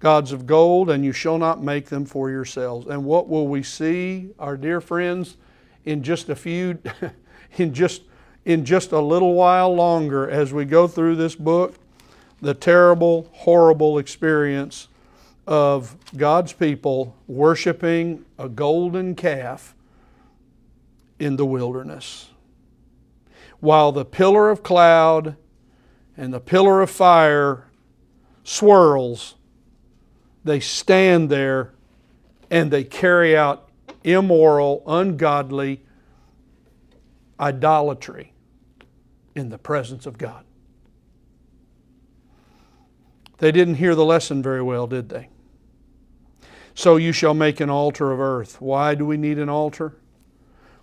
[0.00, 2.86] gods of gold, and you shall not make them for yourselves.
[2.86, 5.36] And what will we see, our dear friends,
[5.84, 6.78] in just a few,
[7.56, 8.02] in just
[8.44, 11.74] in just a little while longer as we go through this book?
[12.40, 14.88] The terrible, horrible experience
[15.46, 19.74] of God's people worshiping a golden calf
[21.18, 22.28] in the wilderness.
[23.60, 25.36] While the pillar of cloud
[26.16, 27.64] and the pillar of fire
[28.44, 29.34] swirls,
[30.48, 31.72] they stand there
[32.50, 33.68] and they carry out
[34.02, 35.82] immoral, ungodly
[37.38, 38.32] idolatry
[39.34, 40.44] in the presence of God.
[43.38, 45.28] They didn't hear the lesson very well, did they?
[46.74, 48.60] So you shall make an altar of earth.
[48.60, 49.96] Why do we need an altar?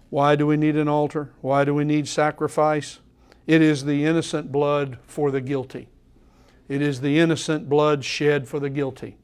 [0.10, 1.34] Why do we need an altar?
[1.42, 3.00] Why do we need sacrifice?
[3.48, 5.90] It is the innocent blood for the guilty.
[6.68, 9.18] It is the innocent blood shed for the guilty.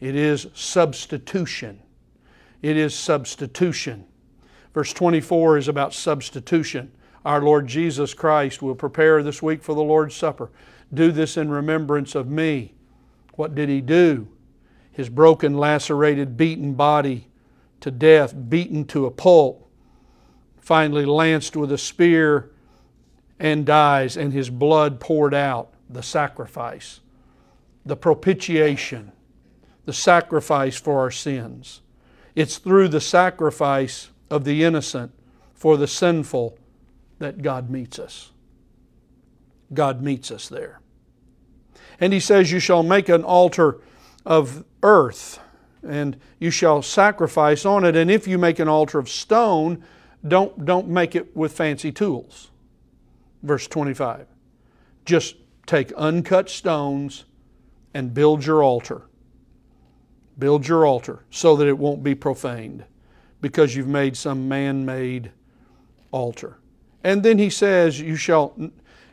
[0.00, 1.80] It is substitution.
[2.62, 4.06] It is substitution.
[4.74, 6.92] Verse 24 is about substitution.
[7.24, 10.50] Our Lord Jesus Christ will prepare this week for the Lord's Supper.
[10.92, 12.74] Do this in remembrance of me.
[13.34, 14.28] What did He do?
[14.98, 17.28] his broken, lacerated, beaten body
[17.78, 19.70] to death, beaten to a pulp,
[20.56, 22.50] finally lanced with a spear
[23.38, 26.98] and dies, and his blood poured out, the sacrifice,
[27.86, 29.12] the propitiation,
[29.88, 31.80] the sacrifice for our sins.
[32.34, 35.12] It's through the sacrifice of the innocent
[35.54, 36.58] for the sinful
[37.20, 38.32] that God meets us.
[39.72, 40.82] God meets us there.
[41.98, 43.80] And he says, You shall make an altar
[44.26, 45.40] of earth,
[45.82, 47.96] and you shall sacrifice on it.
[47.96, 49.82] And if you make an altar of stone,
[50.26, 52.50] don't, don't make it with fancy tools.
[53.42, 54.26] Verse 25.
[55.06, 57.24] Just take uncut stones
[57.94, 59.07] and build your altar.
[60.38, 62.84] Build your altar so that it won't be profaned
[63.40, 65.30] because you've made some man made
[66.10, 66.58] altar.
[67.04, 68.54] And then he says, you shall,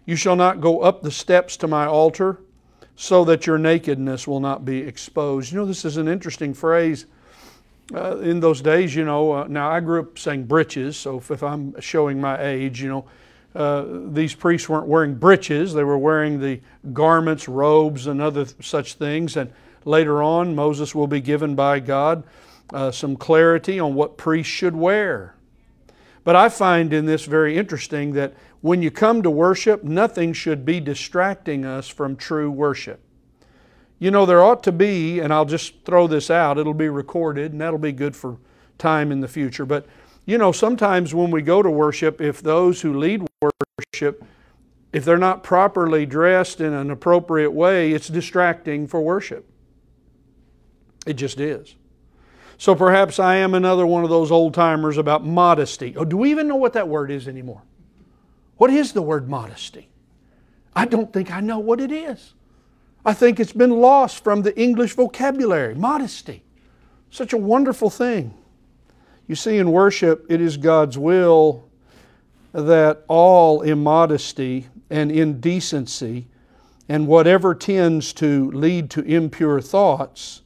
[0.05, 2.39] you shall not go up the steps to my altar
[2.95, 5.51] so that your nakedness will not be exposed.
[5.51, 7.05] You know, this is an interesting phrase.
[7.93, 11.29] Uh, in those days, you know, uh, now I grew up saying breeches, so if,
[11.29, 13.05] if I'm showing my age, you know,
[13.53, 16.59] uh, these priests weren't wearing breeches, they were wearing the
[16.93, 19.37] garments, robes, and other such things.
[19.37, 19.53] And
[19.85, 22.23] later on, Moses will be given by God
[22.73, 25.35] uh, some clarity on what priests should wear.
[26.23, 30.65] But I find in this very interesting that when you come to worship, nothing should
[30.65, 32.99] be distracting us from true worship.
[33.99, 37.51] You know, there ought to be, and I'll just throw this out, it'll be recorded,
[37.51, 38.37] and that'll be good for
[38.79, 39.65] time in the future.
[39.65, 39.85] But,
[40.25, 44.25] you know, sometimes when we go to worship, if those who lead worship,
[44.91, 49.47] if they're not properly dressed in an appropriate way, it's distracting for worship.
[51.05, 51.75] It just is.
[52.57, 55.95] So perhaps I am another one of those old timers about modesty.
[55.97, 57.61] Oh, do we even know what that word is anymore?
[58.57, 59.89] What is the word modesty?
[60.75, 62.33] I don't think I know what it is.
[63.05, 65.75] I think it's been lost from the English vocabulary.
[65.75, 66.43] Modesty.
[67.11, 68.33] Such a wonderful thing.
[69.27, 71.69] You see, in worship, it is God's will
[72.53, 76.27] that all immodesty and indecency
[76.87, 80.41] and whatever tends to lead to impure thoughts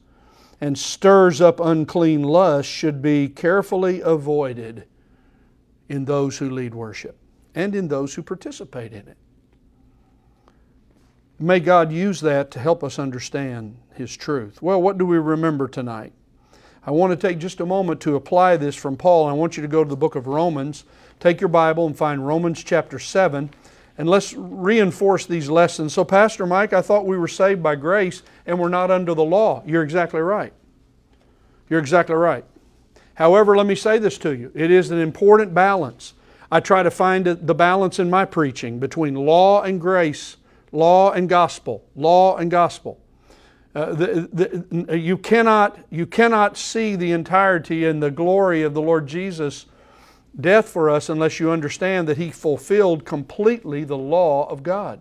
[0.60, 4.86] and stirs up unclean lust should be carefully avoided
[5.88, 7.16] in those who lead worship
[7.54, 9.16] and in those who participate in it.
[11.38, 14.60] May God use that to help us understand His truth.
[14.60, 16.12] Well, what do we remember tonight?
[16.84, 19.26] I want to take just a moment to apply this from Paul.
[19.26, 20.84] I want you to go to the book of Romans.
[21.18, 23.50] Take your Bible and find Romans chapter 7,
[24.00, 25.92] and let's reinforce these lessons.
[25.92, 29.26] So, Pastor Mike, I thought we were saved by grace and we're not under the
[29.26, 29.62] law.
[29.66, 30.54] You're exactly right.
[31.68, 32.46] You're exactly right.
[33.12, 36.14] However, let me say this to you it is an important balance.
[36.50, 40.38] I try to find the balance in my preaching between law and grace,
[40.72, 42.98] law and gospel, law and gospel.
[43.74, 48.80] Uh, the, the, you, cannot, you cannot see the entirety and the glory of the
[48.80, 49.66] Lord Jesus'
[50.38, 55.00] death for us unless you understand that He fulfilled completely the law of God.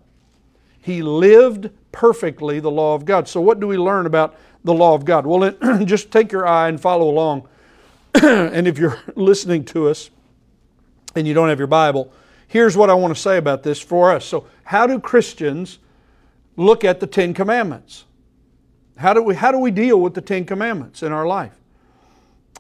[0.81, 3.27] He lived perfectly the law of God.
[3.27, 5.25] So, what do we learn about the law of God?
[5.25, 5.51] Well,
[5.85, 7.47] just take your eye and follow along.
[8.23, 10.09] and if you're listening to us
[11.15, 12.11] and you don't have your Bible,
[12.47, 14.25] here's what I want to say about this for us.
[14.25, 15.79] So, how do Christians
[16.55, 18.05] look at the Ten Commandments?
[18.97, 21.58] How do we, how do we deal with the Ten Commandments in our life?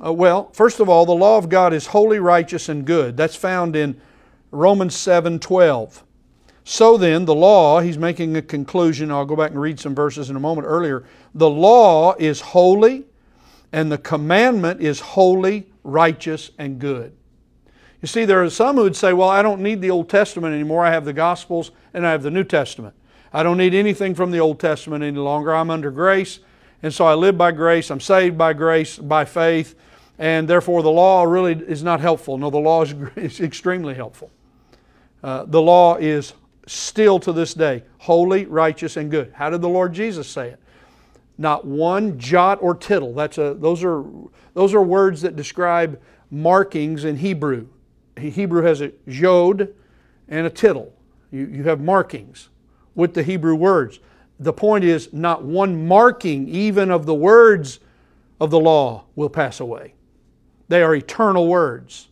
[0.03, 3.17] Uh, well, first of all, the law of God is holy, righteous, and good.
[3.17, 3.99] That's found in
[4.51, 6.03] Romans 7 12.
[6.63, 9.11] So then, the law, he's making a conclusion.
[9.11, 11.03] I'll go back and read some verses in a moment earlier.
[11.33, 13.05] The law is holy,
[13.71, 17.15] and the commandment is holy, righteous, and good.
[18.01, 20.53] You see, there are some who would say, Well, I don't need the Old Testament
[20.53, 20.85] anymore.
[20.85, 22.95] I have the Gospels and I have the New Testament.
[23.33, 25.53] I don't need anything from the Old Testament any longer.
[25.53, 26.39] I'm under grace,
[26.81, 27.91] and so I live by grace.
[27.91, 29.75] I'm saved by grace, by faith,
[30.19, 32.37] and therefore the law really is not helpful.
[32.37, 34.29] No, the law is, is extremely helpful.
[35.23, 36.33] Uh, the law is
[36.67, 39.31] still to this day holy, righteous, and good.
[39.33, 40.59] How did the Lord Jesus say it?
[41.37, 43.13] Not one jot or tittle.
[43.13, 44.03] That's a, those, are,
[44.53, 45.99] those are words that describe
[46.29, 47.67] markings in Hebrew.
[48.17, 49.73] Hebrew has a yod
[50.27, 50.93] and a tittle.
[51.31, 52.49] You, you have markings
[52.93, 53.99] with the Hebrew words.
[54.41, 57.79] The point is, not one marking, even of the words
[58.41, 59.93] of the law, will pass away.
[60.69, 62.07] They are eternal words.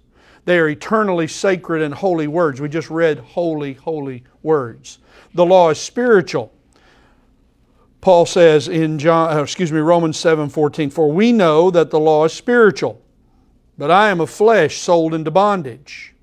[0.46, 2.60] They are eternally sacred and holy words.
[2.60, 5.00] We just read holy, holy words.
[5.34, 6.54] The law is spiritual.
[8.02, 12.00] Paul says in John, uh, excuse me, Romans 7 14, For we know that the
[12.00, 13.02] law is spiritual,
[13.78, 16.14] but I am of flesh sold into bondage.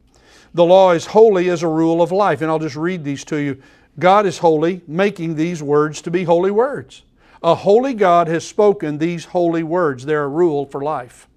[0.55, 2.41] The law is holy as a rule of life.
[2.41, 3.61] And I'll just read these to you
[3.99, 7.03] God is holy, making these words to be holy words.
[7.43, 10.05] A holy God has spoken these holy words.
[10.05, 11.29] They're a rule for life.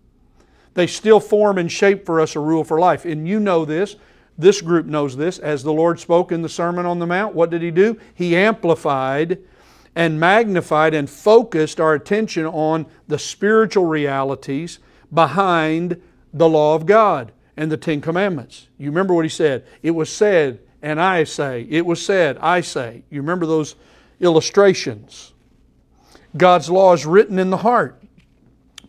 [0.78, 3.04] They still form and shape for us a rule for life.
[3.04, 3.96] And you know this.
[4.38, 5.40] This group knows this.
[5.40, 8.00] As the Lord spoke in the Sermon on the Mount, what did He do?
[8.14, 9.40] He amplified
[9.96, 14.78] and magnified and focused our attention on the spiritual realities
[15.12, 16.00] behind
[16.32, 18.68] the law of God and the Ten Commandments.
[18.78, 19.66] You remember what He said?
[19.82, 21.66] It was said, and I say.
[21.72, 23.02] It was said, I say.
[23.10, 23.74] You remember those
[24.20, 25.34] illustrations?
[26.38, 28.00] God's law is written in the heart.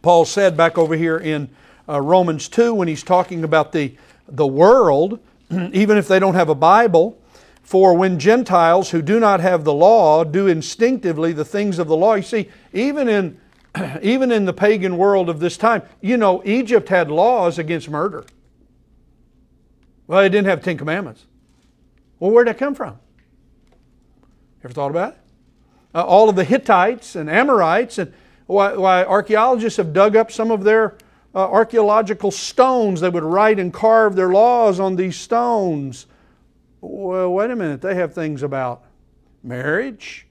[0.03, 1.49] Paul said back over here in
[1.89, 3.97] uh, Romans 2 when he's talking about the,
[4.29, 5.21] the world,
[5.51, 7.21] even if they don't have a Bible,
[7.63, 11.97] for when Gentiles who do not have the law do instinctively the things of the
[11.97, 13.41] law, you see, even in,
[14.03, 18.25] even in the pagan world of this time, you know, Egypt had laws against murder.
[20.07, 21.27] Well, they didn't have Ten Commandments.
[22.19, 22.99] Well, where'd that come from?
[24.65, 25.19] Ever thought about it?
[25.95, 28.13] Uh, all of the Hittites and Amorites, and
[28.47, 30.97] why, why, archaeologists have dug up some of their
[31.39, 33.01] uh, archaeological stones.
[33.01, 36.07] They would write and carve their laws on these stones.
[36.81, 37.81] Well, wait a minute.
[37.81, 38.83] They have things about
[39.45, 40.27] marriage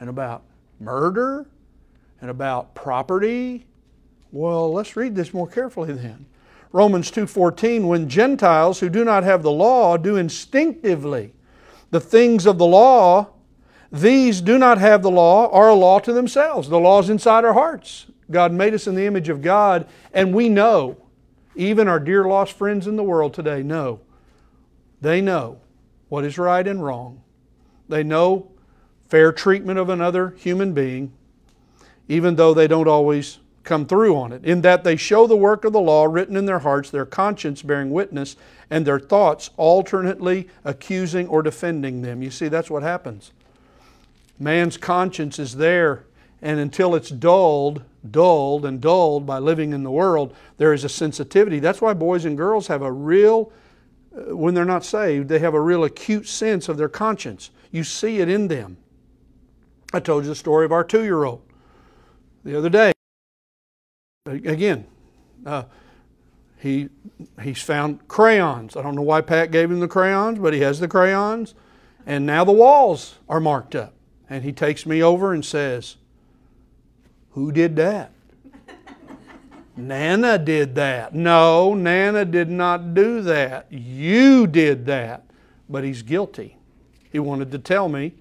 [0.00, 0.42] and about
[0.80, 1.46] murder
[2.20, 3.66] and about property.
[4.32, 6.26] Well, let's read this more carefully then.
[6.72, 11.32] Romans 2:14 when Gentiles who do not have the law do instinctively
[11.90, 13.28] the things of the law
[13.90, 17.44] these do not have the law are a law to themselves the law is inside
[17.44, 20.96] our hearts God made us in the image of God and we know
[21.56, 24.00] even our dear lost friends in the world today know
[25.00, 25.60] they know
[26.08, 27.22] what is right and wrong
[27.88, 28.50] they know
[29.08, 31.12] fair treatment of another human being
[32.08, 35.64] even though they don't always come through on it, in that they show the work
[35.64, 38.36] of the law written in their hearts, their conscience bearing witness,
[38.68, 42.20] and their thoughts alternately accusing or defending them.
[42.20, 43.30] You see, that's what happens.
[44.40, 46.04] Man's conscience is there,
[46.42, 50.88] and until it's dulled, dulled, and dulled by living in the world, there is a
[50.88, 51.58] sensitivity.
[51.58, 53.52] That's why boys and girls have a real,
[54.16, 57.50] uh, when they're not saved, they have a real acute sense of their conscience.
[57.70, 58.78] You see it in them.
[59.92, 61.42] I told you the story of our two year old
[62.44, 62.92] the other day
[64.26, 64.86] again,
[65.46, 65.64] uh,
[66.58, 66.88] he
[67.42, 68.76] he's found crayons.
[68.76, 71.54] I don't know why Pat gave him the crayons, but he has the crayons,
[72.06, 73.94] and now the walls are marked up.
[74.28, 75.96] And he takes me over and says,
[77.32, 78.12] "Who did that?"
[79.76, 81.14] Nana did that.
[81.14, 83.66] No, Nana did not do that.
[83.70, 85.24] You did that.
[85.68, 86.56] But he's guilty.
[87.10, 88.12] He wanted to tell me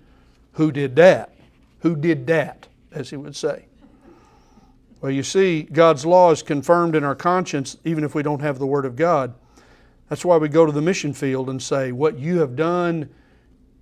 [0.54, 1.34] who did that.
[1.80, 3.66] Who did that, as he would say.
[5.02, 8.60] Well, you see, God's law is confirmed in our conscience even if we don't have
[8.60, 9.34] the Word of God.
[10.10, 13.10] That's why we go to the mission field and say, What you have done,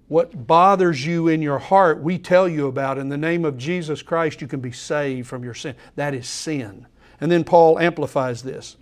[0.08, 2.98] what bothers you in your heart, we tell you about.
[2.98, 5.76] In the name of Jesus Christ, you can be saved from your sin.
[5.96, 6.88] That is sin.
[7.20, 8.78] And then Paul amplifies this.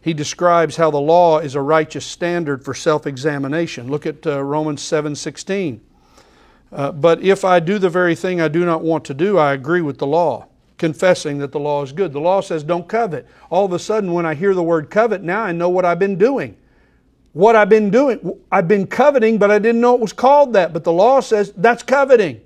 [0.00, 3.88] He describes how the law is a righteous standard for self examination.
[3.88, 5.80] Look at uh, Romans 7 16.
[6.72, 9.52] Uh, but if I do the very thing I do not want to do, I
[9.52, 10.48] agree with the law
[10.82, 12.12] confessing that the law is good.
[12.12, 13.28] The law says don't covet.
[13.50, 16.00] All of a sudden, when I hear the word covet, now I know what I've
[16.00, 16.56] been doing.
[17.32, 20.72] What I've been doing, I've been coveting, but I didn't know it was called that.
[20.72, 22.40] But the law says that's coveting.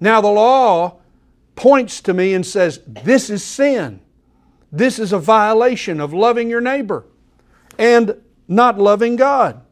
[0.00, 0.96] Now the law
[1.54, 4.00] points to me and says, this is sin.
[4.72, 7.04] This is a violation of loving your neighbor
[7.78, 9.62] and not loving God.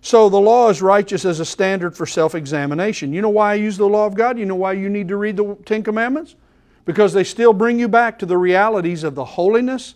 [0.00, 3.12] So the law is righteous as a standard for self examination.
[3.12, 4.38] You know why I use the law of God?
[4.38, 6.36] You know why you need to read the Ten Commandments?
[6.84, 9.94] because they still bring you back to the realities of the holiness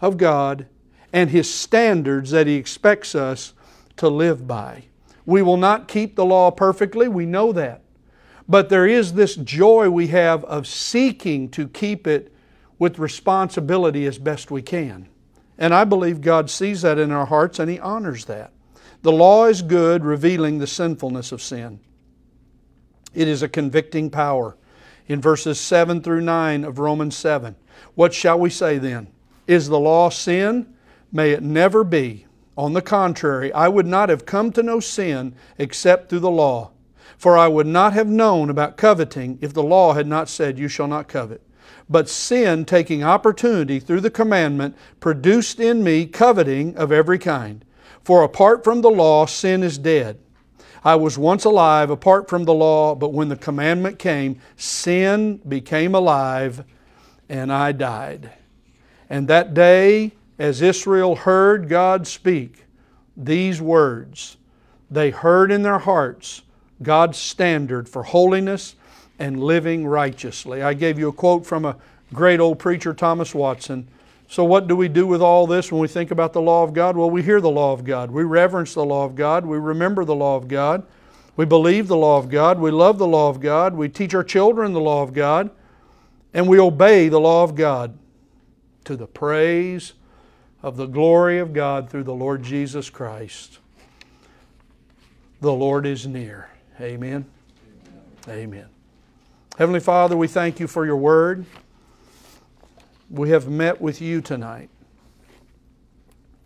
[0.00, 0.66] of God
[1.14, 3.54] and His standards that He expects us
[3.96, 4.84] to live by.
[5.24, 7.82] We will not keep the law perfectly, we know that.
[8.48, 12.34] But there is this joy we have of seeking to keep it
[12.80, 15.08] with responsibility as best we can.
[15.56, 18.52] And I believe God sees that in our hearts and He honors that.
[19.02, 21.78] The law is good, revealing the sinfulness of sin.
[23.14, 24.56] It is a convicting power
[25.06, 27.54] in verses 7 through 9 of Romans 7.
[27.94, 29.06] What shall we say then?
[29.46, 30.73] Is the law sin?
[31.14, 32.26] May it never be.
[32.58, 36.72] On the contrary, I would not have come to know sin except through the law.
[37.16, 40.66] For I would not have known about coveting if the law had not said, You
[40.66, 41.40] shall not covet.
[41.88, 47.64] But sin, taking opportunity through the commandment, produced in me coveting of every kind.
[48.02, 50.18] For apart from the law, sin is dead.
[50.84, 55.94] I was once alive apart from the law, but when the commandment came, sin became
[55.94, 56.64] alive
[57.28, 58.30] and I died.
[59.08, 62.64] And that day, as Israel heard God speak
[63.16, 64.36] these words,
[64.90, 66.42] they heard in their hearts
[66.82, 68.74] God's standard for holiness
[69.18, 70.62] and living righteously.
[70.62, 71.76] I gave you a quote from a
[72.12, 73.88] great old preacher, Thomas Watson.
[74.28, 76.72] So, what do we do with all this when we think about the law of
[76.72, 76.96] God?
[76.96, 78.10] Well, we hear the law of God.
[78.10, 79.46] We reverence the law of God.
[79.46, 80.84] We remember the law of God.
[81.36, 82.58] We believe the law of God.
[82.58, 83.74] We love the law of God.
[83.74, 85.50] We teach our children the law of God.
[86.32, 87.96] And we obey the law of God
[88.84, 89.92] to the praise
[90.64, 93.58] of the glory of God through the Lord Jesus Christ.
[95.42, 96.48] The Lord is near.
[96.80, 97.26] Amen.
[98.26, 98.38] Amen.
[98.38, 98.66] Amen.
[99.58, 101.44] Heavenly Father, we thank you for your word.
[103.10, 104.70] We have met with you tonight.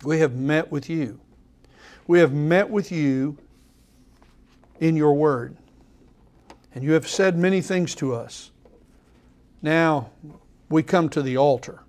[0.03, 1.21] We have met with you.
[2.05, 3.37] We have met with you
[4.81, 5.55] in your word.
[6.75, 8.51] And you have said many things to us.
[9.61, 10.09] Now
[10.67, 11.83] we come to the altar.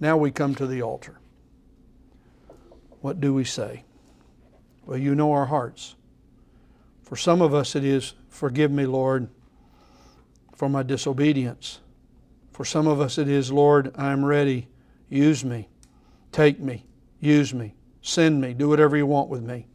[0.00, 1.18] Now we come to the altar.
[3.00, 3.84] What do we say?
[4.84, 5.96] Well, you know our hearts.
[7.02, 9.28] For some of us, it is, Forgive me, Lord,
[10.54, 11.80] for my disobedience.
[12.52, 14.68] For some of us, it is, Lord, I am ready.
[15.08, 15.68] Use me.
[16.30, 16.84] Take me.
[17.18, 17.74] Use me.
[18.00, 18.54] Send me.
[18.54, 19.66] Do whatever you want with me.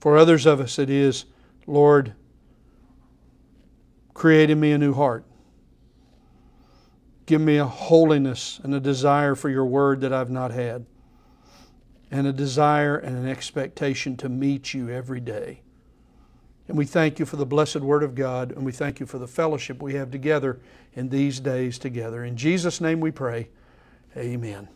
[0.00, 1.26] For others of us, it is,
[1.66, 2.14] Lord,
[4.14, 5.26] create in me a new heart.
[7.26, 10.86] Give me a holiness and a desire for your word that I've not had,
[12.10, 15.60] and a desire and an expectation to meet you every day.
[16.68, 19.18] And we thank you for the blessed word of God, and we thank you for
[19.18, 20.60] the fellowship we have together
[20.94, 22.24] in these days together.
[22.24, 23.48] In Jesus' name we pray.
[24.16, 24.68] Amen.